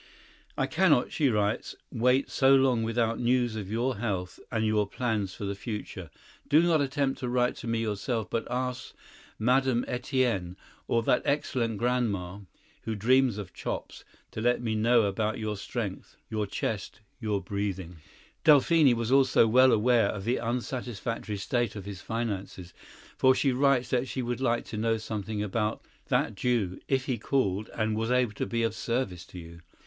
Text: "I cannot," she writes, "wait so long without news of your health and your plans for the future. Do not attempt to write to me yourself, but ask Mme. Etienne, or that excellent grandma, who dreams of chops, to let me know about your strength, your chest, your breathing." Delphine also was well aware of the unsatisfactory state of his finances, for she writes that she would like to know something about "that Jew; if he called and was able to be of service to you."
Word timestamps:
"I 0.57 0.65
cannot," 0.65 1.11
she 1.11 1.29
writes, 1.29 1.75
"wait 1.91 2.27
so 2.31 2.55
long 2.55 2.81
without 2.81 3.19
news 3.19 3.55
of 3.55 3.69
your 3.69 3.97
health 3.97 4.39
and 4.51 4.65
your 4.65 4.87
plans 4.87 5.35
for 5.35 5.45
the 5.45 5.53
future. 5.53 6.09
Do 6.47 6.63
not 6.63 6.81
attempt 6.81 7.19
to 7.19 7.29
write 7.29 7.55
to 7.57 7.67
me 7.67 7.81
yourself, 7.81 8.27
but 8.27 8.47
ask 8.49 8.95
Mme. 9.37 9.83
Etienne, 9.87 10.57
or 10.87 11.03
that 11.03 11.21
excellent 11.23 11.77
grandma, 11.77 12.39
who 12.81 12.95
dreams 12.95 13.37
of 13.37 13.53
chops, 13.53 14.03
to 14.31 14.41
let 14.41 14.59
me 14.59 14.73
know 14.73 15.03
about 15.03 15.37
your 15.37 15.55
strength, 15.55 16.15
your 16.31 16.47
chest, 16.47 17.01
your 17.19 17.39
breathing." 17.39 17.97
Delphine 18.43 18.91
also 18.95 19.45
was 19.45 19.53
well 19.53 19.71
aware 19.71 20.07
of 20.09 20.23
the 20.23 20.39
unsatisfactory 20.39 21.37
state 21.37 21.75
of 21.75 21.85
his 21.85 22.01
finances, 22.01 22.73
for 23.19 23.35
she 23.35 23.51
writes 23.51 23.89
that 23.91 24.07
she 24.07 24.23
would 24.23 24.41
like 24.41 24.65
to 24.65 24.77
know 24.77 24.97
something 24.97 25.43
about 25.43 25.83
"that 26.07 26.33
Jew; 26.33 26.79
if 26.87 27.05
he 27.05 27.19
called 27.19 27.69
and 27.75 27.95
was 27.95 28.09
able 28.09 28.33
to 28.33 28.47
be 28.47 28.63
of 28.63 28.73
service 28.73 29.25
to 29.27 29.37
you." 29.37 29.61